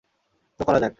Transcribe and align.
তো 0.59 0.63
করা 0.63 0.79
যাক। 0.79 0.89